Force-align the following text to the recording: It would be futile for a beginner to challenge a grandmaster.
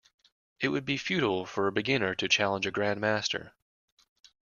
It 0.59 0.69
would 0.69 0.83
be 0.83 0.97
futile 0.97 1.45
for 1.45 1.67
a 1.67 1.71
beginner 1.71 2.15
to 2.15 2.27
challenge 2.27 2.65
a 2.65 2.71
grandmaster. 2.71 3.51